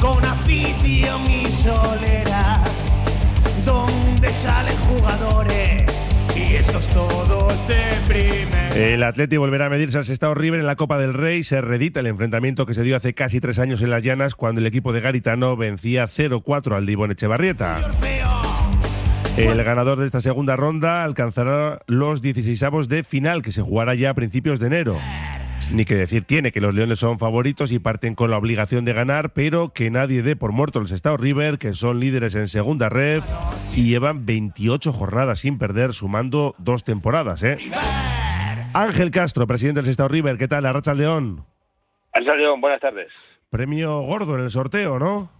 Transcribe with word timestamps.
con 0.00 0.24
y 1.30 1.46
soledad, 1.46 2.66
donde 3.64 4.28
salen 4.30 4.76
jugadores 4.78 5.84
y 6.34 6.56
estos 6.56 6.88
todos 6.88 7.68
de 7.68 7.76
primer. 8.08 8.76
El 8.76 9.02
Atleti 9.04 9.36
volverá 9.36 9.66
a 9.66 9.68
medirse 9.68 9.98
al 9.98 10.04
Sestao 10.04 10.34
River 10.34 10.58
en 10.58 10.66
la 10.66 10.74
Copa 10.74 10.98
del 10.98 11.14
Rey. 11.14 11.44
Se 11.44 11.60
redita 11.60 12.00
el 12.00 12.06
enfrentamiento 12.06 12.66
que 12.66 12.74
se 12.74 12.82
dio 12.82 12.96
hace 12.96 13.14
casi 13.14 13.40
tres 13.40 13.60
años 13.60 13.80
en 13.82 13.90
las 13.90 14.02
Llanas 14.02 14.34
cuando 14.34 14.60
el 14.60 14.66
equipo 14.66 14.92
de 14.92 15.00
Garitano 15.00 15.56
vencía 15.56 16.06
0-4 16.06 16.74
al 16.74 16.86
Divón 16.86 17.12
Echevarrieta. 17.12 17.78
El 19.36 19.62
ganador 19.62 20.00
de 20.00 20.06
esta 20.06 20.20
segunda 20.20 20.56
ronda 20.56 21.04
alcanzará 21.04 21.80
los 21.86 22.22
16avos 22.22 22.86
de 22.86 23.04
final 23.04 23.42
que 23.42 23.52
se 23.52 23.62
jugará 23.62 23.94
ya 23.94 24.10
a 24.10 24.14
principios 24.14 24.58
de 24.58 24.66
enero. 24.66 24.96
Ni 25.72 25.84
que 25.84 25.94
decir 25.94 26.24
tiene 26.24 26.50
que 26.50 26.60
los 26.60 26.74
Leones 26.74 26.98
son 26.98 27.18
favoritos 27.18 27.70
y 27.70 27.78
parten 27.78 28.16
con 28.16 28.30
la 28.30 28.38
obligación 28.38 28.84
de 28.84 28.92
ganar, 28.92 29.32
pero 29.32 29.72
que 29.72 29.90
nadie 29.90 30.22
dé 30.22 30.34
por 30.34 30.50
muerto 30.50 30.80
el 30.80 30.88
Sestao 30.88 31.16
River, 31.16 31.58
que 31.58 31.74
son 31.74 32.00
líderes 32.00 32.34
en 32.34 32.48
segunda 32.48 32.88
red 32.88 33.22
y 33.76 33.88
llevan 33.88 34.26
28 34.26 34.92
jornadas 34.92 35.40
sin 35.40 35.58
perder, 35.58 35.92
sumando 35.92 36.56
dos 36.58 36.82
temporadas. 36.82 37.44
¿eh? 37.44 37.58
Ángel 38.74 39.12
Castro, 39.12 39.46
presidente 39.46 39.78
del 39.78 39.86
Sestao 39.86 40.08
River, 40.08 40.38
¿qué 40.38 40.48
tal? 40.48 40.66
Arracha 40.66 40.92
León. 40.92 41.44
Arracha 42.12 42.34
León, 42.34 42.60
buenas 42.60 42.80
tardes. 42.80 43.12
Premio 43.48 44.00
gordo 44.00 44.34
en 44.34 44.42
el 44.42 44.50
sorteo, 44.50 44.98
¿no? 44.98 45.30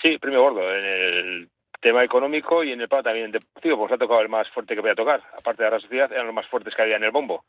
Sí, 0.00 0.16
premio 0.18 0.40
gordo 0.40 0.62
en 0.72 0.84
el 0.84 1.48
tema 1.80 2.04
económico 2.04 2.64
y 2.64 2.72
en 2.72 2.80
el 2.80 2.88
plano 2.88 3.04
también 3.04 3.30
deportivo, 3.30 3.78
porque 3.78 3.94
ha 3.94 3.98
tocado 3.98 4.20
el 4.20 4.28
más 4.28 4.48
fuerte 4.50 4.74
que 4.74 4.80
voy 4.80 4.90
a 4.90 4.94
tocar. 4.94 5.22
Aparte 5.36 5.62
de 5.62 5.70
la 5.70 5.80
sociedad, 5.80 6.12
eran 6.12 6.26
los 6.26 6.34
más 6.34 6.46
fuertes 6.46 6.74
que 6.74 6.82
había 6.82 6.96
en 6.96 7.04
el 7.04 7.10
bombo. 7.10 7.44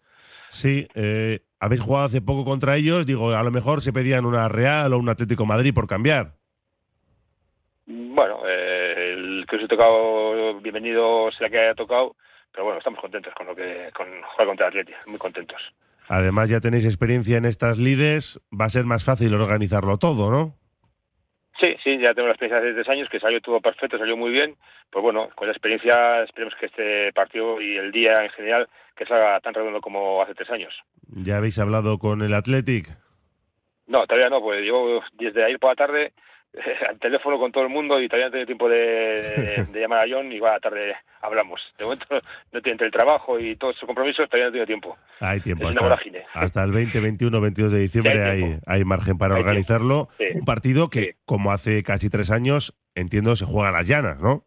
Sí, 0.49 0.87
eh, 0.93 1.39
habéis 1.59 1.81
jugado 1.81 2.05
hace 2.05 2.21
poco 2.21 2.45
contra 2.45 2.75
ellos. 2.77 3.05
Digo, 3.05 3.31
a 3.31 3.43
lo 3.43 3.51
mejor 3.51 3.81
se 3.81 3.93
pedían 3.93 4.25
una 4.25 4.47
Real 4.47 4.93
o 4.93 4.99
un 4.99 5.09
Atlético 5.09 5.45
Madrid 5.45 5.73
por 5.73 5.87
cambiar. 5.87 6.33
Bueno, 7.85 8.41
eh, 8.47 9.13
el 9.13 9.45
que 9.49 9.55
os 9.55 9.63
he 9.63 9.67
tocado, 9.67 10.59
bienvenido 10.59 11.31
sea 11.31 11.49
que 11.49 11.59
haya 11.59 11.73
tocado, 11.73 12.15
pero 12.51 12.65
bueno, 12.65 12.77
estamos 12.77 12.99
contentos 12.99 13.33
con 13.33 13.47
lo 13.47 13.55
que 13.55 13.89
con 13.95 14.07
jugar 14.07 14.47
contra 14.47 14.67
el 14.67 14.79
Atleti, 14.79 14.93
muy 15.07 15.17
contentos. 15.17 15.59
Además, 16.07 16.49
ya 16.49 16.59
tenéis 16.59 16.85
experiencia 16.85 17.37
en 17.37 17.45
estas 17.45 17.77
lides, 17.77 18.39
va 18.49 18.65
a 18.65 18.69
ser 18.69 18.85
más 18.85 19.03
fácil 19.03 19.33
organizarlo 19.33 19.97
todo, 19.97 20.31
¿no? 20.31 20.58
Sí, 21.59 21.75
sí, 21.83 21.97
ya 21.97 22.13
tengo 22.13 22.27
la 22.27 22.33
experiencia 22.33 22.65
de 22.65 22.73
tres 22.73 22.87
años, 22.87 23.09
que 23.09 23.19
salió 23.19 23.41
todo 23.41 23.59
perfecto, 23.59 23.97
salió 23.97 24.15
muy 24.15 24.31
bien. 24.31 24.55
Pues 24.89 25.03
bueno, 25.03 25.29
con 25.35 25.47
la 25.47 25.51
experiencia 25.51 26.23
esperemos 26.23 26.55
que 26.55 26.67
este 26.67 27.11
partido 27.13 27.61
y 27.61 27.75
el 27.75 27.91
día 27.91 28.23
en 28.23 28.29
general 28.29 28.69
que 28.95 29.05
salga 29.05 29.39
tan 29.41 29.53
redondo 29.53 29.81
como 29.81 30.21
hace 30.21 30.35
tres 30.35 30.49
años. 30.49 30.73
¿Ya 31.07 31.37
habéis 31.37 31.59
hablado 31.59 31.97
con 31.99 32.21
el 32.21 32.33
Athletic? 32.33 32.87
No, 33.87 34.05
todavía 34.05 34.29
no, 34.29 34.39
pues 34.41 34.61
llevo 34.61 35.01
desde 35.13 35.43
ayer 35.43 35.59
por 35.59 35.71
la 35.71 35.75
tarde 35.75 36.13
al 36.89 36.99
teléfono 36.99 37.37
con 37.37 37.51
todo 37.51 37.63
el 37.63 37.69
mundo 37.69 38.01
y 38.01 38.07
todavía 38.07 38.27
no 38.27 38.31
tengo 38.31 38.45
tiempo 38.45 38.69
de, 38.69 39.65
de, 39.71 39.79
llamar 39.79 40.05
a 40.05 40.09
John 40.09 40.31
y 40.31 40.39
va 40.39 40.55
a 40.55 40.59
tarde 40.59 40.95
hablamos. 41.21 41.61
De 41.77 41.85
momento 41.85 42.05
no 42.51 42.61
tiene 42.61 42.73
entre 42.73 42.87
el 42.87 42.93
trabajo 42.93 43.39
y 43.39 43.55
todos 43.55 43.75
sus 43.75 43.85
compromisos, 43.85 44.27
todavía 44.29 44.47
no 44.47 44.53
tengo 44.53 44.65
tiempo. 44.65 44.97
Hay 45.19 45.39
tiempo. 45.41 45.63
Es 45.63 45.69
hasta, 45.69 45.81
una 45.81 45.89
vorágine. 45.89 46.23
hasta 46.33 46.63
el 46.63 46.71
20, 46.71 46.99
21, 46.99 47.41
22 47.41 47.71
de 47.71 47.79
diciembre 47.79 48.13
Sí, 48.13 48.19
hay 48.19 48.59
hay, 48.65 48.83
margen 48.85 49.17
para 49.17 49.35
Hay 49.35 49.41
organizarlo. 49.41 50.09
Sí. 50.17 50.25
Un 50.33 50.45
partido 50.45 50.89
que, 50.89 50.99
Sí. 50.99 51.11
como 51.25 51.51
hace 51.51 51.83
casi 51.83 52.09
tres 52.09 52.31
años, 52.31 52.75
entiendo, 52.95 53.35
se 53.35 53.45
juega 53.45 53.69
a 53.69 53.71
las 53.71 53.87
llanas, 53.87 54.19
¿no? 54.19 54.43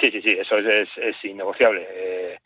Sí, 0.00 0.10
sí, 0.10 0.22
sí, 0.22 0.30
eso 0.30 0.56
es, 0.56 0.66
es, 0.66 0.88
es 0.96 1.24
innegociable. 1.24 1.86
Eh, 1.90 2.38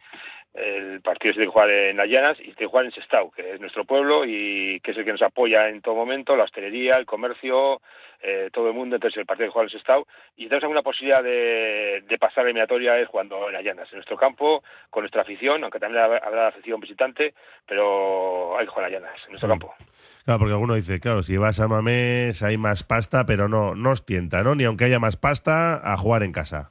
el 0.55 1.00
partido 1.00 1.33
se 1.33 1.38
tiene 1.38 1.47
que 1.48 1.52
jugar 1.52 1.70
en 1.70 1.97
las 1.97 2.08
llanas 2.08 2.38
y 2.38 2.44
se 2.44 2.55
tiene 2.55 2.56
que 2.58 2.66
jugar 2.66 2.84
en 2.86 2.92
Sestao, 2.92 3.30
que 3.33 3.55
es 3.55 3.60
nuestro 3.60 3.84
pueblo 3.84 4.24
y 4.24 4.80
que 4.80 4.92
es 4.92 4.96
el 4.96 5.05
que 5.05 5.12
nos 5.12 5.22
apoya 5.22 5.69
en 5.69 5.83
todo 5.83 5.94
momento, 5.96 6.36
la 6.36 6.44
hostelería, 6.44 6.94
el 6.96 7.06
comercio, 7.06 7.80
eh, 8.22 8.50
todo 8.52 8.69
el 8.69 8.74
mundo. 8.74 8.94
Entonces 8.96 9.19
el 9.19 9.27
partido 9.27 9.48
que 9.48 9.52
juega 9.52 9.66
en 9.66 9.70
Sestao 9.70 10.06
y 10.36 10.44
tenemos 10.44 10.62
alguna 10.64 10.83
posibilidad 10.83 11.22
de, 11.24 12.05
de 12.06 12.19
pasar 12.19 12.45
la 12.45 12.51
eliminatoria 12.51 12.98
es 13.01 13.08
jugando 13.08 13.48
en 13.48 13.52
las 13.55 13.64
llanas, 13.64 13.89
en 13.92 13.96
nuestro 13.96 14.17
campo, 14.17 14.62
con 14.90 15.02
nuestra 15.02 15.23
afición, 15.23 15.62
aunque 15.64 15.80
también 15.80 16.05
habrá 16.05 16.48
afición 16.48 16.79
visitante, 16.80 17.34
pero 17.67 18.56
hay 18.58 18.64
que 18.67 18.70
jugar 18.70 18.86
en 18.89 18.92
las 18.92 19.02
llanas, 19.02 19.20
en 19.24 19.30
nuestro 19.33 19.48
Mm. 19.48 19.50
campo. 19.52 19.74
Claro, 20.24 20.39
porque 20.39 20.52
alguno 20.52 20.74
dice, 20.74 21.00
claro, 21.00 21.23
si 21.23 21.36
vas 21.36 21.58
a 21.61 21.68
Mamés 21.68 22.42
hay 22.42 22.56
más 22.56 22.83
pasta, 22.84 23.27
pero 23.27 23.48
no, 23.48 23.74
no 23.74 23.90
os 23.90 24.06
tienta, 24.06 24.42
¿no? 24.42 24.55
Ni 24.55 24.64
aunque 24.64 24.84
haya 24.84 24.98
más 25.00 25.17
pasta, 25.17 25.80
a 25.84 25.96
jugar 25.96 26.23
en 26.23 26.33
casa. 26.33 26.70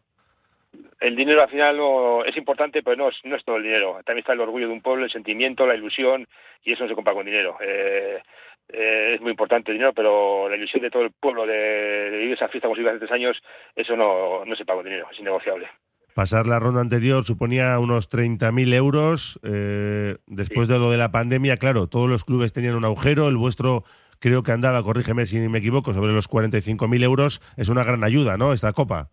El 1.04 1.16
dinero 1.18 1.44
al 1.44 1.50
final 1.50 1.76
no, 1.78 2.24
es 2.24 2.36
importante, 2.38 2.82
pero 2.82 2.96
no 2.96 3.10
es, 3.10 3.18
no 3.26 3.36
es 3.36 3.44
todo 3.44 3.58
el 3.58 3.64
dinero. 3.64 4.00
También 4.06 4.20
está 4.20 4.34
el 4.34 4.40
orgullo 4.40 4.68
de 4.68 4.74
un 4.74 4.82
pueblo, 4.82 5.04
el 5.04 5.12
sentimiento, 5.12 5.68
la 5.68 5.76
ilusión, 5.76 6.28
y 6.64 6.72
eso 6.72 6.84
no 6.84 6.90
se 6.90 6.96
compra 6.96 7.14
con 7.14 7.26
dinero. 7.26 7.58
Eh, 7.60 8.22
eh, 8.70 9.12
es 9.16 9.22
muy 9.22 9.32
importante 9.32 9.72
el 9.72 9.78
dinero, 9.78 9.94
pero 9.94 10.48
la 10.48 10.56
ilusión 10.56 10.82
de 10.82 10.90
todo 10.90 11.04
el 11.04 11.12
pueblo 11.12 11.46
de, 11.46 12.10
de 12.10 12.18
vivir 12.18 12.36
esa 12.36 12.48
fiesta 12.48 12.70
como 12.70 12.78
si 12.78 12.88
hace 12.88 13.00
tres 13.00 13.12
años, 13.12 13.38
eso 13.76 13.98
no, 13.98 14.46
no 14.46 14.56
se 14.56 14.64
paga 14.64 14.78
con 14.78 14.86
dinero, 14.86 15.08
es 15.12 15.20
innegociable. 15.20 15.68
Pasar 16.14 16.48
la 16.48 16.60
ronda 16.60 16.80
anterior 16.80 17.26
suponía 17.26 17.78
unos 17.80 18.10
30.000 18.10 18.74
euros. 18.74 19.40
eh, 19.44 20.16
después 20.28 20.68
de 20.70 20.80
lo 20.80 20.90
de 20.90 20.98
la 20.98 21.12
pandemia, 21.12 21.58
claro, 21.58 21.88
todos 21.88 22.10
los 22.10 22.24
clubes 22.24 22.54
tenían 22.54 22.76
un 22.76 22.86
agujero. 22.86 23.28
El 23.28 23.36
vuestro 23.36 23.84
creo 24.20 24.44
que 24.44 24.52
andaba, 24.52 24.84
corrígeme 24.84 25.26
si 25.26 25.38
me 25.50 25.58
equivoco, 25.58 25.92
sobre 25.92 26.14
los 26.14 26.30
45.000 26.30 27.04
euros. 27.04 27.42
Es 27.58 27.68
una 27.68 27.84
gran 27.84 28.04
ayuda, 28.04 28.38
¿no? 28.38 28.54
Esta 28.54 28.74
copa. 28.74 29.10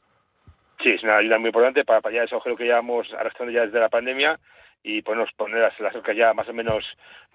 Sí, 0.82 0.90
es 0.90 1.02
una 1.02 1.18
ayuda 1.18 1.38
muy 1.38 1.48
importante 1.48 1.84
para 1.84 2.00
paliar 2.00 2.24
ese 2.24 2.34
agujero 2.34 2.56
que 2.56 2.64
llevamos 2.64 3.12
arrastrando 3.12 3.52
ya 3.52 3.66
desde 3.66 3.80
la 3.80 3.88
pandemia 3.88 4.38
y 4.82 5.02
ponernos 5.02 5.30
poner 5.34 5.60
las, 5.60 5.78
las 5.80 5.94
arcas 5.94 6.16
ya 6.16 6.32
más 6.32 6.48
o 6.48 6.52
menos 6.54 6.84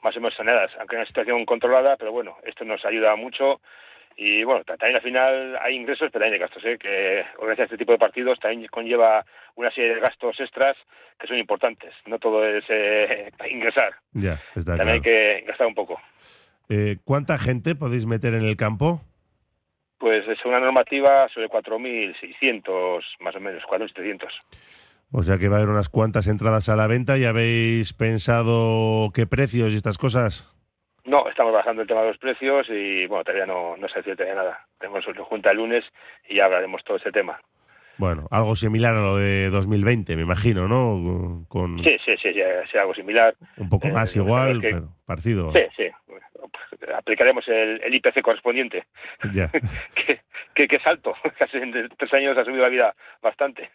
más 0.03 0.15
o 0.17 0.19
menos 0.19 0.35
saneadas, 0.35 0.71
aunque 0.79 0.95
en 0.95 1.01
una 1.01 1.07
situación 1.07 1.45
controlada, 1.45 1.95
pero 1.97 2.11
bueno, 2.11 2.37
esto 2.43 2.63
nos 2.65 2.83
ayuda 2.85 3.15
mucho 3.15 3.61
y 4.17 4.43
bueno, 4.43 4.63
ta- 4.63 4.77
también 4.77 4.95
al 4.95 5.01
final 5.03 5.57
hay 5.61 5.75
ingresos, 5.75 6.09
pero 6.11 6.23
también 6.23 6.33
hay 6.33 6.39
gastos, 6.39 6.63
¿eh? 6.65 6.77
que 6.79 7.23
organizar 7.37 7.65
este 7.65 7.77
tipo 7.77 7.91
de 7.91 7.97
partidos 7.99 8.39
también 8.39 8.67
conlleva 8.69 9.25
una 9.55 9.69
serie 9.71 9.93
de 9.95 9.99
gastos 10.01 10.39
extras 10.39 10.75
que 11.19 11.27
son 11.27 11.37
importantes, 11.37 11.93
no 12.07 12.17
todo 12.17 12.45
es 12.47 12.63
eh, 12.69 13.31
ingresar, 13.51 13.93
Ya, 14.13 14.41
está 14.55 14.77
también 14.77 14.77
claro. 14.77 14.91
hay 14.93 15.01
que 15.01 15.43
gastar 15.47 15.67
un 15.67 15.75
poco. 15.75 15.99
Eh, 16.69 16.97
¿Cuánta 17.03 17.37
gente 17.37 17.75
podéis 17.75 18.05
meter 18.07 18.33
en 18.33 18.43
el 18.43 18.57
campo? 18.57 19.01
Pues 19.97 20.27
es 20.27 20.43
una 20.45 20.59
normativa 20.59 21.27
sobre 21.29 21.47
4.600 21.49 23.01
más 23.21 23.35
o 23.35 23.39
menos, 23.39 23.63
4.700. 23.63 24.27
O 25.11 25.23
sea 25.23 25.37
que 25.37 25.47
va 25.47 25.55
a 25.57 25.59
haber 25.59 25.69
unas 25.69 25.89
cuantas 25.89 26.27
entradas 26.27 26.67
a 26.69 26.75
la 26.75 26.87
venta. 26.87 27.17
¿Y 27.17 27.23
habéis 27.25 27.93
pensado 27.93 29.11
qué 29.13 29.25
precios 29.27 29.71
y 29.73 29.75
estas 29.77 29.97
cosas? 29.97 30.51
No, 31.05 31.29
estamos 31.29 31.53
bajando 31.53 31.83
el 31.83 31.87
tema 31.87 32.01
de 32.01 32.07
los 32.09 32.17
precios 32.17 32.67
y 32.69 33.05
bueno, 33.05 33.23
todavía 33.23 33.45
no, 33.45 33.77
no 33.77 33.87
se 33.87 34.01
decide 34.01 34.33
nada. 34.33 34.65
Tenemos 34.79 35.05
una 35.07 35.23
junta 35.23 35.51
el 35.51 35.57
lunes 35.57 35.85
y 36.27 36.35
ya 36.37 36.45
hablaremos 36.45 36.83
todo 36.83 36.97
ese 36.97 37.11
tema. 37.11 37.39
Bueno, 37.97 38.27
algo 38.29 38.55
similar 38.57 38.93
a 38.95 38.99
lo 39.01 39.15
de 39.15 39.49
2020, 39.51 40.17
me 40.17 40.23
imagino, 40.23 40.67
¿no? 40.67 41.45
Con 41.47 41.81
Sí, 41.81 41.95
sí, 42.03 42.11
sí, 42.21 42.33
sí, 42.33 42.41
sí, 42.69 42.77
algo 42.77 42.93
similar. 42.93 43.35
un 43.55 43.69
poco 43.69 43.87
eh, 43.87 43.91
más 43.91 44.13
igual, 44.17 44.59
que- 44.59 44.71
pero 44.71 44.89
parecido. 45.05 45.53
Sí, 45.53 45.59
sí. 45.77 45.83
Aplicaremos 46.95 47.47
el, 47.47 47.81
el 47.83 47.93
IPC 47.95 48.21
correspondiente, 48.21 48.85
Ya. 49.33 49.49
que, 49.95 50.21
que, 50.53 50.67
que 50.67 50.75
es 50.75 50.87
alto. 50.87 51.13
Casi 51.39 51.57
en 51.57 51.89
tres 51.97 52.13
años 52.13 52.37
ha 52.37 52.45
subido 52.45 52.63
la 52.63 52.69
vida 52.69 52.95
bastante. 53.21 53.69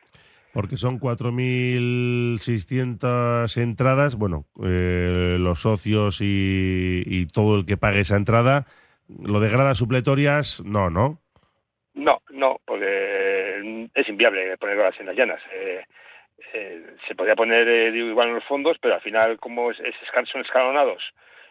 Porque 0.53 0.77
son 0.77 0.99
4.600 0.99 3.63
entradas. 3.63 4.17
Bueno, 4.17 4.47
eh, 4.65 5.37
los 5.39 5.61
socios 5.61 6.21
y, 6.21 7.05
y 7.07 7.27
todo 7.27 7.57
el 7.57 7.65
que 7.67 7.77
pague 7.77 8.01
esa 8.01 8.17
entrada. 8.17 8.67
Lo 9.09 9.39
de 9.41 9.49
gradas 9.49 9.79
supletorias, 9.79 10.63
no, 10.65 10.91
¿no? 10.91 11.21
No, 11.95 12.23
no, 12.31 12.61
porque 12.65 13.89
es 13.95 14.09
inviable 14.09 14.57
poner 14.59 14.79
horas 14.79 14.99
en 14.99 15.07
las 15.07 15.17
llanas. 15.17 15.41
Eh, 15.53 15.85
eh, 16.55 16.97
se 17.07 17.15
podría 17.15 17.37
poner 17.37 17.95
igual 17.95 18.29
en 18.29 18.35
los 18.35 18.45
fondos, 18.45 18.77
pero 18.81 18.95
al 18.95 19.03
final, 19.03 19.39
como 19.39 19.71
es, 19.71 19.79
es 19.81 19.95
son 20.31 20.41
escalonados 20.41 21.03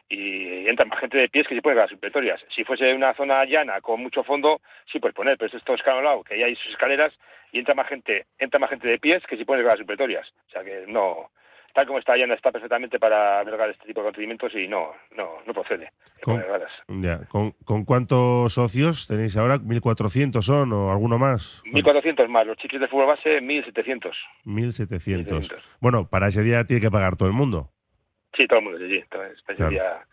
y 0.09 0.67
entra 0.67 0.85
más 0.85 0.99
gente 0.99 1.17
de 1.17 1.29
pies 1.29 1.47
que 1.47 1.55
se 1.55 1.61
puede 1.61 1.77
las 1.77 1.89
supletorias. 1.89 2.41
Si 2.53 2.63
fuese 2.63 2.93
una 2.93 3.13
zona 3.13 3.45
llana 3.45 3.79
con 3.79 4.01
mucho 4.01 4.23
fondo, 4.23 4.59
sí 4.91 4.99
puedes 4.99 5.15
poner, 5.15 5.37
pero 5.37 5.47
esto 5.47 5.57
es 5.57 5.63
todo 5.63 5.75
escalonado, 5.75 6.23
que 6.23 6.37
ya 6.37 6.47
hay 6.47 6.55
sus 6.55 6.71
escaleras 6.71 7.13
y 7.51 7.59
entra 7.59 7.75
más 7.75 7.87
gente, 7.87 8.25
entra 8.39 8.59
más 8.59 8.71
gente 8.71 8.87
de 8.87 8.97
pies 8.97 9.23
que 9.27 9.37
si 9.37 9.45
pones 9.45 9.65
las 9.65 9.77
supletorias. 9.77 10.27
O 10.47 10.51
sea 10.51 10.63
que 10.63 10.85
no, 10.87 11.29
tal 11.73 11.85
como 11.85 11.99
está 11.99 12.17
llana 12.17 12.33
está 12.33 12.51
perfectamente 12.51 12.99
para 12.99 13.39
albergar 13.39 13.69
este 13.69 13.85
tipo 13.85 14.01
de 14.01 14.07
procedimientos 14.07 14.53
y 14.55 14.67
no, 14.67 14.93
no, 15.15 15.41
no 15.45 15.53
procede. 15.53 15.91
Con-. 16.21 16.43
Ya. 17.01 17.19
¿Con, 17.27 17.51
con 17.63 17.85
cuántos 17.85 18.53
socios 18.53 19.07
tenéis 19.07 19.37
ahora? 19.37 19.57
¿1.400 19.57 20.41
son 20.41 20.73
o 20.73 20.91
alguno 20.91 21.19
más? 21.19 21.61
1.400 21.65 22.27
más, 22.29 22.47
los 22.47 22.57
chiquis 22.57 22.79
de 22.79 22.87
fútbol 22.87 23.07
base 23.07 23.41
1.700. 23.41 24.11
1.700. 24.45 25.25
1.700. 25.25 25.61
Bueno, 25.79 26.09
para 26.09 26.27
ese 26.27 26.41
día 26.41 26.63
tiene 26.65 26.81
que 26.81 26.91
pagar 26.91 27.15
todo 27.15 27.27
el 27.27 27.35
mundo. 27.35 27.69
Sí, 28.35 28.47
todo 28.47 28.59
el 28.59 28.65
mundo, 28.65 28.79
sí, 28.79 28.89
sí. 28.99 29.03
Pues, 29.09 29.41
Claro. 29.57 29.71
sería- 29.71 30.05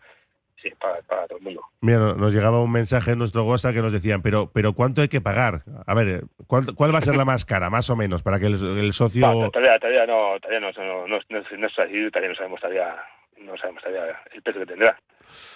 sí, 0.55 0.69
para, 0.79 1.01
para 1.03 1.27
todo 1.27 1.37
el 1.37 1.43
mundo. 1.43 1.61
Mira, 1.81 1.99
no- 1.99 2.15
nos 2.15 2.33
llegaba 2.33 2.61
un 2.61 2.71
mensaje 2.71 3.11
en 3.11 3.19
nuestro 3.19 3.43
WhatsApp 3.43 3.73
que 3.75 3.81
nos 3.81 3.93
decían, 3.93 4.21
pero, 4.21 4.49
pero 4.51 4.73
¿cuánto 4.73 5.01
hay 5.01 5.07
que 5.07 5.21
pagar? 5.21 5.61
A 5.85 5.93
ver, 5.93 6.07
eh, 6.07 6.21
¿cuál, 6.47 6.65
cuál 6.75 6.93
va 6.93 6.97
a 6.97 7.01
ser 7.01 7.15
la 7.15 7.25
más 7.25 7.45
cara, 7.45 7.69
más 7.69 7.89
o 7.89 7.95
menos, 7.95 8.23
para 8.23 8.39
que 8.39 8.47
el, 8.47 8.53
el 8.79 8.93
socio... 8.93 9.27
No, 9.27 9.51
todavía, 9.51 9.77
todavía 9.79 10.05
no, 10.07 10.39
todavía 10.39 10.59
no, 10.59 10.71
no, 10.71 11.07
no, 11.07 11.19
no, 11.19 11.19
no 11.57 11.67
está 11.67 11.83
decidido, 11.83 12.09
todavía 12.11 12.29
no 12.29 12.35
sabemos 12.35 12.59
todavía, 12.59 12.95
no 13.37 13.57
sabemos 13.57 13.83
todavía 13.83 14.19
el 14.33 14.41
peso 14.41 14.59
que 14.59 14.65
tendrá. 14.65 14.99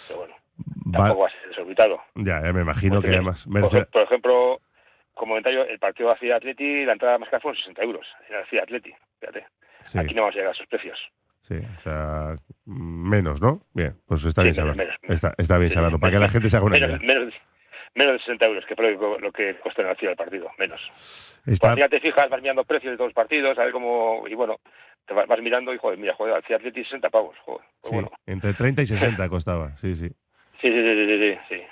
Pero 0.08 0.20
bueno, 0.20 0.34
tampoco 0.92 1.20
va 1.22 1.26
a 1.28 1.30
ser 1.30 1.58
limitado. 1.64 2.00
Ya, 2.14 2.40
ya 2.42 2.52
me 2.52 2.60
imagino 2.62 2.94
Porque, 2.96 3.08
que 3.08 3.14
además 3.16 3.44
Por, 3.44 3.54
merece... 3.54 3.86
por 3.86 4.02
ejemplo, 4.02 4.60
como 5.14 5.32
comentario, 5.32 5.64
el 5.66 5.78
partido 5.80 6.08
de 6.10 6.14
Acía 6.14 6.36
Atleti, 6.36 6.84
la 6.84 6.92
entrada 6.92 7.18
más 7.18 7.28
cara 7.28 7.40
fueron 7.40 7.58
60 7.58 7.82
euros 7.82 8.06
en 8.30 8.36
Acía 8.36 8.62
Atleti. 8.62 8.94
Fíjate, 9.20 9.46
Sí, 9.84 9.98
aquí 9.98 10.14
no 10.14 10.22
vamos 10.22 10.34
a 10.36 10.38
llegar 10.38 10.52
a 10.52 10.54
esos 10.54 10.66
precios. 10.68 10.98
sí, 11.42 11.56
o 11.56 11.80
sea, 11.82 12.36
menos, 12.64 13.40
¿no? 13.42 13.62
Bien, 13.74 13.96
pues 14.06 14.24
está 14.24 14.42
Sí, 14.42 14.46
bien 14.46 14.54
saberlo. 14.54 14.76
menos. 14.84 14.96
Está, 15.02 15.34
está 15.38 15.58
bien 15.58 15.70
Sí, 15.70 15.74
saberlo, 15.74 15.98
para 15.98 16.12
que 16.12 16.18
la 16.18 16.28
gente 16.28 16.48
se 16.50 16.56
haga 16.56 16.66
una 16.66 16.74
menos, 16.78 16.90
idea. 17.02 17.14
menos, 17.14 17.34
menos 17.94 18.12
de 18.14 18.18
60 18.20 18.46
euros, 18.46 18.64
que 18.66 18.74
es 18.74 19.00
lo 19.22 19.32
que, 19.32 19.54
cuesta 19.56 19.82
en 19.82 19.88
Acía 19.88 20.10
el 20.10 20.16
partido, 20.16 20.48
menos. 20.58 20.80
Está, 21.46 21.68
Cuando 21.68 21.80
ya 21.80 21.88
te 21.88 22.00
fijas, 22.00 22.30
vas 22.30 22.40
mirando 22.40 22.64
precios 22.64 22.92
de 22.92 22.96
todos 22.96 23.08
los 23.08 23.14
partidos, 23.14 23.58
a 23.58 23.64
ver 23.64 23.72
cómo... 23.72 24.24
Y 24.28 24.34
bueno, 24.34 24.56
te 25.06 25.14
vas, 25.14 25.26
vas 25.26 25.40
mirando 25.42 25.74
y, 25.74 25.78
joder, 25.78 25.98
mira, 25.98 26.14
joder, 26.14 26.36
Acía 26.36 26.56
Atleti 26.56 26.84
60 26.84 27.10
pavos, 27.10 27.36
joder. 27.44 27.62
Pues 27.80 27.90
sí, 27.90 27.94
bueno. 27.94 28.10
entre 28.26 28.54
30 28.54 28.82
y 28.82 28.86
60 29.18 29.28
costaba, 29.28 29.76
sí, 29.76 29.94
sí. 29.94 30.08
Sí, 30.60 30.70
sí, 30.70 30.72
sí, 30.72 31.06
sí, 31.06 31.18
sí, 31.18 31.38
sí. 31.56 31.62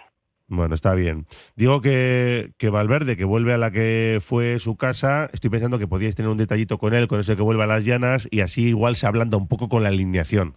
Bueno, 0.53 0.75
está 0.75 0.97
bien. 0.97 1.27
Digo 1.55 1.81
que, 1.81 2.51
que 2.59 2.71
Valverde, 2.71 3.17
que 3.17 3.25
vuelve 3.25 3.53
a 3.53 3.57
la 3.59 3.71
que 3.71 4.19
fue 4.21 4.59
su 4.59 4.77
casa, 4.77 5.31
estoy 5.33 5.49
pensando 5.49 5.79
que 5.79 5.87
podíais 5.87 6.17
tener 6.17 6.29
un 6.29 6.39
detallito 6.39 6.77
con 6.79 6.93
él, 6.93 7.07
con 7.07 7.21
eso 7.21 7.31
de 7.31 7.37
que 7.37 7.43
vuelve 7.45 7.63
a 7.63 7.69
las 7.69 7.85
llanas, 7.85 8.27
y 8.33 8.41
así 8.41 8.71
igual 8.71 8.97
se 8.97 9.07
ablanda 9.07 9.37
un 9.37 9.47
poco 9.47 9.69
con 9.69 9.85
la 9.85 9.91
alineación. 9.91 10.57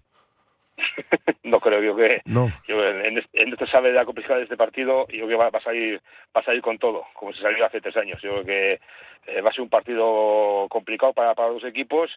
No 1.43 1.59
creo 1.59 1.81
yo 1.83 1.95
que... 1.95 2.21
No, 2.25 2.49
Yo, 2.67 2.83
en, 2.83 3.17
este, 3.17 3.43
en 3.43 3.53
esto 3.53 3.67
sabe 3.67 3.89
de 3.89 3.95
la 3.95 4.05
complejidad 4.05 4.37
de 4.37 4.43
este 4.43 4.57
partido 4.57 5.05
y 5.09 5.17
yo 5.17 5.25
creo 5.25 5.37
que 5.37 5.43
va, 5.43 5.49
va 5.51 5.59
a 5.59 5.63
salir 5.63 6.01
va 6.35 6.41
a 6.41 6.43
salir 6.43 6.61
con 6.61 6.79
todo, 6.79 7.05
como 7.13 7.33
se 7.33 7.41
salió 7.41 7.65
hace 7.65 7.81
tres 7.81 7.95
años. 7.97 8.21
Yo 8.21 8.41
creo 8.41 8.45
que 8.45 8.79
eh, 9.27 9.41
va 9.41 9.49
a 9.49 9.53
ser 9.53 9.61
un 9.61 9.69
partido 9.69 10.67
complicado 10.69 11.13
para, 11.13 11.35
para 11.35 11.49
los 11.49 11.63
equipos 11.63 12.09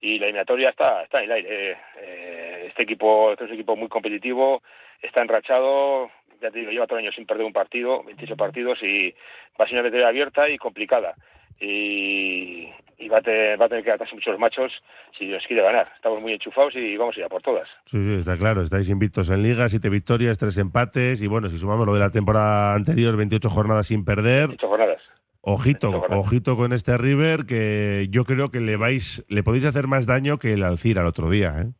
y 0.00 0.18
la 0.18 0.26
eliminatoria 0.26 0.70
está, 0.70 1.02
está 1.02 1.18
en 1.18 1.24
el 1.24 1.32
aire. 1.32 1.48
Eh, 1.50 1.76
eh, 1.98 2.64
este 2.68 2.82
equipo 2.82 3.32
este 3.32 3.44
es 3.44 3.50
un 3.50 3.54
equipo 3.54 3.76
muy 3.76 3.88
competitivo, 3.88 4.62
está 5.00 5.22
enrachado, 5.22 6.10
ya 6.40 6.50
te 6.50 6.60
digo, 6.60 6.70
lleva 6.70 6.86
todo 6.86 6.98
el 6.98 7.06
año 7.06 7.12
sin 7.12 7.26
perder 7.26 7.46
un 7.46 7.52
partido, 7.52 8.02
28 8.04 8.36
partidos 8.36 8.82
y 8.82 9.10
va 9.58 9.64
a 9.64 9.66
ser 9.66 9.74
una 9.74 9.80
eliminatoria 9.80 10.08
abierta 10.08 10.48
y 10.48 10.58
complicada. 10.58 11.14
Y, 11.60 12.68
y 12.98 13.08
va, 13.08 13.18
a 13.18 13.22
tener, 13.22 13.60
va 13.60 13.66
a 13.66 13.68
tener 13.68 13.84
que 13.84 13.92
atarse 13.92 14.14
muchos 14.14 14.38
machos 14.38 14.72
si 15.18 15.26
Dios 15.26 15.42
quiere 15.46 15.62
ganar. 15.62 15.88
Estamos 15.96 16.20
muy 16.20 16.32
enchufados 16.32 16.74
y 16.76 16.96
vamos 16.96 17.16
a 17.16 17.20
ir 17.20 17.24
a 17.24 17.28
por 17.28 17.42
todas. 17.42 17.68
sí, 17.86 17.98
sí, 17.98 18.14
está 18.18 18.36
claro. 18.36 18.62
Estáis 18.62 18.88
invictos 18.90 19.30
en 19.30 19.42
Liga, 19.42 19.68
siete 19.68 19.88
victorias, 19.88 20.38
tres 20.38 20.58
empates, 20.58 21.22
y 21.22 21.26
bueno, 21.26 21.48
si 21.48 21.58
sumamos 21.58 21.86
lo 21.86 21.94
de 21.94 22.00
la 22.00 22.10
temporada 22.10 22.74
anterior, 22.74 23.16
28 23.16 23.48
jornadas 23.50 23.86
sin 23.86 24.04
perder, 24.04 24.56
jornadas. 24.60 25.02
ojito, 25.40 25.92
jornadas. 25.92 26.26
ojito 26.26 26.56
con 26.56 26.72
este 26.72 26.96
River, 26.98 27.46
que 27.46 28.06
yo 28.10 28.24
creo 28.24 28.50
que 28.50 28.60
le 28.60 28.76
vais, 28.76 29.24
le 29.28 29.42
podéis 29.42 29.64
hacer 29.66 29.86
más 29.86 30.06
daño 30.06 30.38
que 30.38 30.52
el 30.52 30.62
Alcira 30.62 31.02
el 31.02 31.08
otro 31.08 31.30
día, 31.30 31.54
¿eh? 31.60 31.72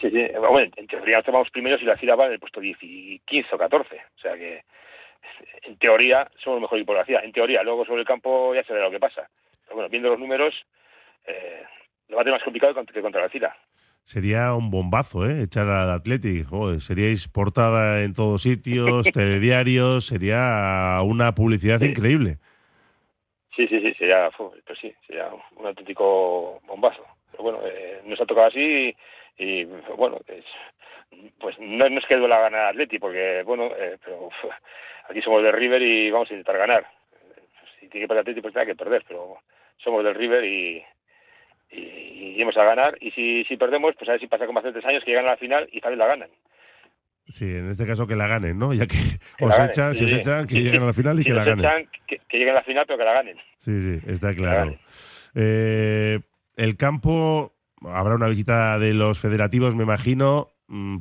Sí, 0.00 0.10
sí. 0.10 0.26
Bueno, 0.36 0.70
en 0.76 0.86
teoría 0.86 1.22
vamos 1.26 1.48
primeros 1.50 1.80
y 1.80 1.86
la 1.86 1.96
Cira 1.96 2.14
va 2.14 2.26
en 2.26 2.32
el 2.32 2.38
puesto 2.38 2.60
10 2.60 2.76
y 2.82 3.20
15 3.20 3.54
o 3.54 3.58
14. 3.58 3.96
O 3.96 4.20
sea 4.20 4.34
que, 4.34 4.62
en 5.62 5.76
teoría, 5.78 6.28
somos 6.42 6.60
mejor 6.60 6.78
equipo 6.78 6.92
de 6.92 6.98
la 7.00 7.04
Cira. 7.06 7.20
En 7.24 7.32
teoría, 7.32 7.62
luego 7.62 7.84
sobre 7.84 8.00
el 8.00 8.06
campo 8.06 8.54
ya 8.54 8.62
se 8.64 8.72
verá 8.72 8.84
lo 8.86 8.90
que 8.90 9.00
pasa. 9.00 9.28
Pero 9.64 9.76
bueno, 9.76 9.88
viendo 9.88 10.08
los 10.10 10.18
números, 10.18 10.54
eh, 11.26 11.62
lo 12.08 12.16
va 12.16 12.22
a 12.22 12.24
tener 12.24 12.38
más 12.38 12.44
complicado 12.44 12.74
que 12.84 13.00
contra 13.02 13.22
la 13.22 13.28
Cira. 13.28 13.56
Sería 14.02 14.52
un 14.54 14.70
bombazo, 14.70 15.24
¿eh? 15.26 15.42
Echar 15.44 15.66
al 15.68 15.90
Athletic. 15.90 16.46
Joder, 16.46 16.80
seríais 16.82 17.26
portada 17.26 18.02
en 18.02 18.12
todos 18.12 18.42
sitios, 18.42 19.06
telediarios, 19.12 20.06
sería 20.06 20.98
una 21.02 21.34
publicidad 21.34 21.80
Sí. 21.80 21.86
increíble. 21.86 22.36
Sí, 23.56 23.66
sí, 23.68 23.80
sí, 23.80 23.94
sería, 23.94 24.30
pues 24.36 24.78
sí, 24.80 24.92
sería 25.06 25.30
un 25.56 25.66
auténtico 25.66 26.60
bombazo. 26.66 27.02
Pero 27.30 27.44
bueno, 27.44 27.60
eh, 27.64 28.02
nos 28.04 28.20
ha 28.20 28.26
tocado 28.26 28.48
así 28.48 28.94
y, 29.38 29.44
y, 29.44 29.64
bueno, 29.96 30.18
es- 30.26 30.44
pues 31.38 31.56
no, 31.58 31.88
no 31.88 31.98
es 31.98 32.06
que 32.06 32.16
duela 32.16 32.40
ganar 32.40 32.66
Atleti, 32.66 32.98
porque 32.98 33.42
bueno, 33.44 33.70
eh, 33.78 33.98
pero 34.04 34.26
uf, 34.26 34.34
aquí 35.08 35.20
somos 35.22 35.42
del 35.42 35.52
River 35.52 35.82
y 35.82 36.10
vamos 36.10 36.30
a 36.30 36.34
intentar 36.34 36.58
ganar. 36.58 36.86
Si 37.80 37.88
tiene 37.88 38.04
que 38.04 38.08
perder 38.08 38.20
Atleti, 38.22 38.40
pues 38.40 38.54
tendrá 38.54 38.66
que 38.66 38.76
perder, 38.76 39.04
pero 39.06 39.38
somos 39.78 40.04
del 40.04 40.14
River 40.14 40.44
y, 40.44 40.82
y, 41.70 41.80
y 41.80 42.34
íbamos 42.36 42.56
a 42.56 42.64
ganar. 42.64 42.96
Y 43.00 43.10
si, 43.10 43.44
si 43.44 43.56
perdemos, 43.56 43.94
pues 43.96 44.08
a 44.08 44.12
ver 44.12 44.20
si 44.20 44.26
pasa 44.26 44.46
como 44.46 44.58
hace 44.60 44.72
tres 44.72 44.84
años 44.84 45.02
que 45.04 45.10
llegan 45.10 45.26
a 45.26 45.30
la 45.32 45.36
final 45.36 45.68
y 45.72 45.80
también 45.80 45.98
la 45.98 46.06
ganan. 46.06 46.30
Sí, 47.26 47.44
en 47.46 47.70
este 47.70 47.86
caso 47.86 48.06
que 48.06 48.16
la 48.16 48.26
ganen, 48.26 48.58
¿no? 48.58 48.74
Ya 48.74 48.86
que 48.86 48.96
Que 49.38 49.44
os 49.46 49.58
echan, 49.58 49.94
sí, 49.94 50.00
si 50.06 50.12
os 50.12 50.20
echan, 50.20 50.46
que 50.46 50.56
Sí, 50.56 50.62
lleguen 50.62 50.82
a 50.82 50.86
la 50.86 50.92
final 50.92 51.18
y 51.18 51.22
Si 51.22 51.28
que 51.30 51.34
la 51.34 51.44
ganen. 51.44 51.64
echan, 51.64 51.88
que, 52.06 52.18
que 52.28 52.36
lleguen 52.38 52.52
a 52.52 52.58
la 52.58 52.62
final, 52.64 52.84
pero 52.86 52.98
que 52.98 53.04
la 53.04 53.12
ganen. 53.14 53.36
Sí, 53.56 53.72
sí, 54.00 54.00
está 54.10 54.28
la 54.28 54.34
claro. 54.34 54.78
Eh, 55.34 56.20
el 56.56 56.76
campo, 56.76 57.52
habrá 57.82 58.14
una 58.14 58.28
visita 58.28 58.78
de 58.78 58.92
los 58.94 59.18
federativos, 59.18 59.74
me 59.74 59.84
imagino, 59.84 60.48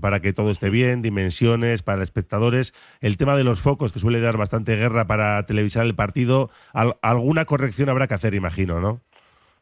para 0.02 0.20
que 0.20 0.34
todo 0.34 0.52
esté 0.52 0.70
bien, 0.70 1.02
dimensiones 1.02 1.84
para 1.84 2.04
espectadores. 2.04 2.74
El 3.02 3.18
tema 3.18 3.36
de 3.36 3.44
los 3.44 3.62
focos, 3.62 3.92
que 3.94 4.00
suele 4.00 4.20
dar 4.22 4.38
bastante 4.38 4.76
guerra 4.76 5.06
para 5.06 5.46
televisar 5.46 5.86
el 5.86 5.96
partido, 5.96 6.50
al- 6.74 6.96
alguna 7.02 7.46
corrección 7.46 7.90
habrá 7.90 8.08
que 8.08 8.14
hacer, 8.16 8.34
imagino, 8.34 8.80
¿no? 8.80 9.02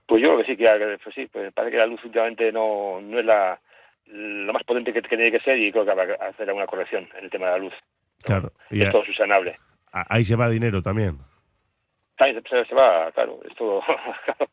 Pues 0.08 0.22
yo 0.22 0.30
creo 0.30 0.40
que 0.40 0.52
sí, 0.52 0.58
que 0.58 0.98
pues 1.04 1.16
sí, 1.16 1.28
pues 1.31 1.54
parece 1.54 1.72
que 1.72 1.78
la 1.78 1.86
luz 1.86 2.04
últimamente 2.04 2.52
no, 2.52 3.00
no 3.02 3.19
es 3.19 3.25
la, 3.25 3.60
lo 4.08 4.52
más 4.52 4.63
potente 4.63 4.92
que, 4.92 5.02
que 5.02 5.16
tiene 5.16 5.31
que 5.31 5.40
ser 5.40 5.58
y 5.58 5.72
creo 5.72 5.86
que 5.86 5.92
habrá 5.92 6.06
que 6.08 6.24
hacer 6.24 6.48
alguna 6.50 6.68
corrección 6.68 7.07
en 7.18 7.24
el 7.25 7.30
tema 7.30 7.46
de 7.48 7.52
la 7.54 7.57
luz. 7.60 7.74
Claro. 8.24 8.52
Y 8.69 8.81
es 8.81 8.90
a- 8.90 8.92
todo 8.92 9.06
subsanable. 9.06 9.57
a- 9.94 10.06
ahí 10.14 10.25
se 10.25 10.36
va 10.36 10.50
dinero 10.50 10.81
también. 10.81 11.18
También 12.18 12.44
se, 12.50 12.66
se 12.66 12.75
va, 12.75 13.10
claro, 13.14 13.40
es 13.50 13.56
todo. 13.56 13.81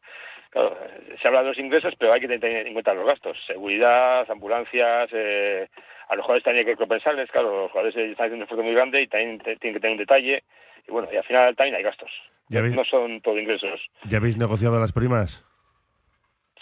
claro, 0.51 0.77
se 1.21 1.29
habla 1.29 1.43
de 1.43 1.49
los 1.49 1.59
ingresos, 1.59 1.95
pero 1.99 2.13
hay 2.13 2.21
que 2.21 2.29
tener 2.39 2.67
en 2.67 2.73
cuenta 2.73 2.95
los 2.95 3.07
gastos. 3.07 3.37
Seguridad, 3.47 4.31
ambulancias, 4.31 5.11
eh, 5.13 5.69
a 6.09 6.17
los 6.17 6.25
jugadores 6.25 6.45
también 6.45 6.67
hay 6.67 6.73
que 6.73 6.79
compensarles, 6.79 7.31
claro, 7.31 7.63
los 7.63 7.71
jugadores 7.71 7.97
están 7.97 8.27
haciendo 8.27 8.37
un 8.37 8.43
esfuerzo 8.43 8.65
muy 8.65 8.75
grande 8.75 9.03
y 9.03 9.07
también 9.07 9.39
tienen 9.39 9.75
que 9.75 9.81
tener 9.81 9.93
un 9.93 9.99
detalle. 9.99 10.45
Y 10.87 10.91
bueno, 10.91 11.09
y 11.13 11.17
al 11.17 11.25
final 11.25 11.55
también 11.55 11.77
hay 11.77 11.83
gastos. 11.83 12.11
Ya 12.49 12.63
veis. 12.63 12.75
No 12.75 12.85
son 12.85 13.21
todo 13.21 13.39
ingresos. 13.39 13.81
¿Ya 14.05 14.19
habéis 14.19 14.39
negociado 14.39 14.81
las 14.81 14.93
primas? 14.93 15.45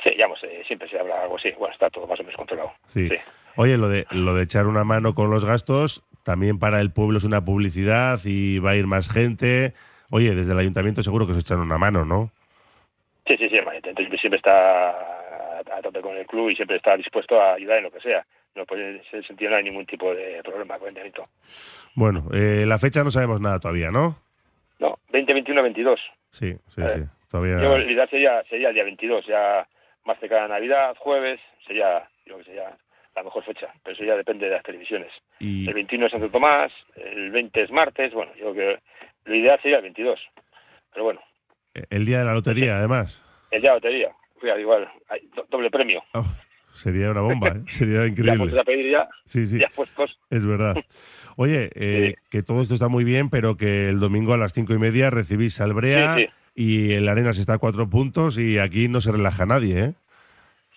Sí, 0.02 0.10
ya 0.18 0.26
no 0.26 0.36
sé, 0.36 0.64
siempre 0.66 0.88
se 0.88 0.98
habla 0.98 1.22
algo 1.22 1.36
así. 1.36 1.50
Bueno, 1.58 1.72
está 1.72 1.88
todo 1.90 2.06
más 2.06 2.18
o 2.18 2.22
menos 2.22 2.36
controlado. 2.36 2.72
Sí. 2.88 3.08
Sí. 3.08 3.16
Oye, 3.56 3.78
lo 3.78 3.88
de, 3.88 4.06
lo 4.10 4.34
de 4.34 4.42
echar 4.42 4.66
una 4.66 4.84
mano 4.84 5.14
con 5.14 5.30
los 5.30 5.44
gastos, 5.44 6.04
también 6.24 6.58
para 6.58 6.80
el 6.80 6.92
pueblo 6.92 7.18
es 7.18 7.24
una 7.24 7.44
publicidad 7.44 8.20
y 8.24 8.58
va 8.58 8.72
a 8.72 8.76
ir 8.76 8.86
más 8.86 9.08
gente. 9.08 9.72
Oye, 10.10 10.34
desde 10.34 10.52
el 10.52 10.58
ayuntamiento 10.58 11.02
seguro 11.02 11.26
que 11.26 11.32
os 11.32 11.38
echan 11.38 11.60
una 11.60 11.78
mano, 11.78 12.04
¿no? 12.04 12.30
Sí, 13.26 13.36
sí, 13.36 13.48
sí, 13.48 13.58
Ayuntamiento 13.58 14.16
siempre 14.18 14.36
está 14.36 14.90
a 14.90 15.82
tope 15.82 16.00
con 16.00 16.16
el 16.16 16.26
club 16.26 16.50
y 16.50 16.56
siempre 16.56 16.76
está 16.76 16.96
dispuesto 16.96 17.40
a 17.40 17.54
ayudar 17.54 17.78
en 17.78 17.84
lo 17.84 17.90
que 17.90 18.00
sea. 18.00 18.24
No, 18.54 18.64
pues 18.64 18.80
en 18.80 18.96
ese 18.96 19.22
sentido 19.26 19.50
no 19.50 19.56
hay 19.56 19.64
ningún 19.64 19.84
tipo 19.84 20.14
de 20.14 20.40
problema 20.42 20.78
con 20.78 20.96
el. 20.96 21.12
Bueno, 21.94 22.28
eh, 22.32 22.64
la 22.66 22.78
fecha 22.78 23.04
no 23.04 23.10
sabemos 23.10 23.40
nada 23.40 23.60
todavía, 23.60 23.90
¿no? 23.90 24.16
No, 24.78 24.98
20, 25.10 25.32
21, 25.32 25.62
22. 25.62 26.00
Sí, 26.30 26.52
sí, 26.74 26.82
sí. 26.82 27.02
Todavía. 27.30 27.60
Yo, 27.60 27.76
el 27.76 27.90
ideal 27.90 28.08
sería, 28.08 28.42
sería 28.44 28.68
el 28.68 28.74
día 28.74 28.84
22, 28.84 29.26
ya 29.26 29.66
más 30.04 30.18
cerca 30.20 30.42
de 30.42 30.48
Navidad, 30.48 30.96
jueves, 30.98 31.40
sería, 31.66 32.08
yo 32.24 32.38
que 32.38 32.44
sería 32.44 32.76
la 33.14 33.22
mejor 33.22 33.44
fecha. 33.44 33.68
Pero 33.82 33.94
eso 33.94 34.04
ya 34.04 34.16
depende 34.16 34.46
de 34.46 34.52
las 34.52 34.62
televisiones. 34.62 35.12
Y 35.40 35.68
El 35.68 35.74
21 35.74 36.06
es 36.06 36.12
Santo 36.12 36.30
Tomás, 36.30 36.72
el 36.94 37.30
20 37.30 37.62
es 37.62 37.70
martes, 37.70 38.14
bueno, 38.14 38.32
yo 38.36 38.52
creo 38.52 38.76
que 38.76 38.82
lo 39.24 39.34
ideal 39.34 39.60
sería 39.60 39.78
el 39.78 39.82
22. 39.82 40.20
Pero 40.92 41.04
bueno, 41.04 41.20
el 41.90 42.04
día 42.04 42.20
de 42.20 42.24
la 42.24 42.34
lotería, 42.34 42.76
además. 42.78 43.22
el 43.50 43.60
día 43.62 43.70
de 43.70 43.76
lotería, 43.76 44.08
fíjate, 44.40 44.60
igual, 44.60 44.88
hay 45.08 45.20
do- 45.34 45.46
doble 45.50 45.70
premio. 45.70 46.02
Oh, 46.14 46.24
sería 46.74 47.10
una 47.10 47.20
bomba, 47.22 47.48
¿eh? 47.48 47.60
sería 47.68 48.00
Ya 48.02 48.06
increíble. 48.06 48.38
puestos 48.38 48.60
a 48.60 48.64
pedir 48.64 48.90
ya, 48.92 49.08
Sí, 49.24 49.46
sí, 49.46 49.58
ya 49.58 49.68
puestos. 49.74 50.18
es 50.30 50.46
verdad. 50.46 50.76
Oye, 51.36 51.70
eh, 51.74 52.14
que 52.30 52.42
todo 52.42 52.62
esto 52.62 52.74
está 52.74 52.88
muy 52.88 53.04
bien, 53.04 53.28
pero 53.28 53.56
que 53.56 53.88
el 53.90 53.98
domingo 54.00 54.32
a 54.32 54.38
las 54.38 54.52
cinco 54.54 54.72
y 54.72 54.78
media 54.78 55.10
recibís 55.10 55.60
al 55.60 55.74
Brea 55.74 56.16
Sí, 56.16 56.24
sí. 56.26 56.30
y 56.54 56.92
el 56.94 57.06
Arenas 57.08 57.38
está 57.38 57.54
a 57.54 57.58
cuatro 57.58 57.88
puntos 57.90 58.38
y 58.38 58.58
aquí 58.58 58.88
no 58.88 59.00
se 59.02 59.12
relaja 59.12 59.44
nadie, 59.44 59.78
¿eh? 59.80 59.92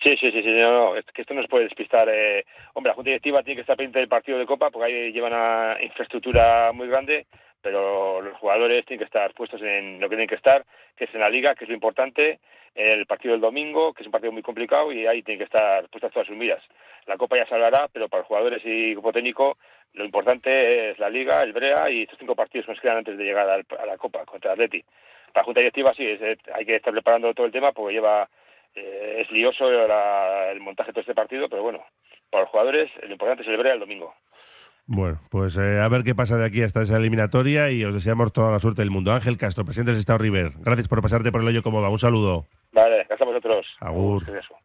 Sí, 0.02 0.16
sí, 0.18 0.30
sí, 0.30 0.42
sí, 0.42 0.48
no, 0.48 0.72
no, 0.92 0.96
es 0.96 1.04
que 1.14 1.20
esto 1.22 1.34
no 1.34 1.42
se 1.42 1.48
puede 1.48 1.64
despistar. 1.64 2.08
Eh, 2.10 2.44
hombre, 2.72 2.88
la 2.90 2.94
Junta 2.94 3.10
Directiva 3.10 3.42
tiene 3.42 3.56
que 3.56 3.60
estar 3.62 3.76
pendiente 3.76 3.98
del 3.98 4.08
partido 4.08 4.38
de 4.38 4.46
Copa 4.46 4.70
porque 4.70 4.86
ahí 4.92 5.12
llevan 5.12 5.32
una 5.34 5.76
infraestructura 5.82 6.72
muy 6.72 6.88
grande, 6.88 7.26
pero 7.62 8.20
los 8.22 8.36
jugadores 8.38 8.84
tienen 8.86 9.00
que 9.00 9.04
estar 9.04 9.32
puestos 9.34 9.60
en 9.62 10.00
lo 10.00 10.08
que 10.08 10.16
tienen 10.16 10.28
que 10.28 10.34
estar, 10.36 10.64
que 10.96 11.04
es 11.04 11.14
en 11.14 11.20
la 11.20 11.28
Liga, 11.28 11.54
que 11.54 11.64
es 11.64 11.68
lo 11.68 11.74
importante, 11.74 12.40
el 12.74 13.04
partido 13.06 13.32
del 13.32 13.40
domingo, 13.40 13.92
que 13.92 14.02
es 14.02 14.06
un 14.06 14.12
partido 14.12 14.32
muy 14.32 14.42
complicado 14.42 14.92
y 14.92 15.06
ahí 15.06 15.22
tienen 15.22 15.38
que 15.38 15.44
estar 15.44 15.88
puestas 15.88 16.12
todas 16.12 16.28
sus 16.28 16.36
miras. 16.36 16.62
La 17.06 17.16
Copa 17.16 17.36
ya 17.36 17.46
se 17.46 17.54
hablará, 17.54 17.88
pero 17.92 18.08
para 18.08 18.20
los 18.20 18.28
jugadores 18.28 18.62
y 18.64 18.92
grupo 18.92 19.12
técnico 19.12 19.58
lo 19.94 20.04
importante 20.04 20.90
es 20.90 20.98
la 20.98 21.10
Liga, 21.10 21.42
el 21.42 21.52
Brea 21.52 21.90
y 21.90 22.02
estos 22.02 22.18
cinco 22.18 22.36
partidos 22.36 22.66
que 22.66 22.72
nos 22.72 22.80
quedan 22.80 22.98
antes 22.98 23.18
de 23.18 23.24
llegar 23.24 23.48
a 23.48 23.86
la 23.86 23.98
Copa 23.98 24.24
contra 24.24 24.52
el 24.52 24.54
Atleti. 24.54 24.82
Para 25.32 25.42
la 25.42 25.44
Junta 25.44 25.60
Directiva 25.60 25.92
sí, 25.94 26.06
es- 26.06 26.38
hay 26.54 26.64
que 26.64 26.76
estar 26.76 26.92
preparando 26.92 27.34
todo 27.34 27.46
el 27.46 27.52
tema 27.52 27.72
porque 27.72 27.94
lleva 27.94 28.28
eh, 28.76 29.22
es 29.22 29.30
lioso 29.32 29.68
la- 29.68 30.52
el 30.52 30.60
montaje 30.60 30.90
de 30.90 30.92
todo 30.92 31.00
este 31.00 31.14
partido, 31.14 31.48
pero 31.48 31.62
bueno, 31.62 31.84
para 32.30 32.42
los 32.42 32.50
jugadores 32.50 32.88
lo 33.02 33.10
importante 33.10 33.42
es 33.42 33.48
el 33.48 33.56
Brea 33.56 33.74
el 33.74 33.80
domingo. 33.80 34.14
Bueno, 34.92 35.20
pues 35.30 35.56
eh, 35.56 35.78
a 35.78 35.86
ver 35.86 36.02
qué 36.02 36.16
pasa 36.16 36.36
de 36.36 36.44
aquí 36.44 36.62
hasta 36.62 36.82
esa 36.82 36.96
eliminatoria 36.96 37.70
y 37.70 37.84
os 37.84 37.94
deseamos 37.94 38.32
toda 38.32 38.50
la 38.50 38.58
suerte 38.58 38.82
del 38.82 38.90
mundo. 38.90 39.12
Ángel 39.12 39.38
Castro, 39.38 39.64
presidente 39.64 39.92
del 39.92 40.00
Estado 40.00 40.18
River, 40.18 40.54
gracias 40.58 40.88
por 40.88 41.00
pasarte 41.00 41.30
por 41.30 41.42
el 41.42 41.46
hoyo 41.46 41.62
como 41.62 41.80
va. 41.80 41.88
Un 41.88 42.00
saludo. 42.00 42.46
Vale, 42.72 42.96
gracias 42.96 43.20
a 43.20 43.24
vosotros. 43.24 43.66
Agur. 43.78 44.24
Eso. 44.24 44.56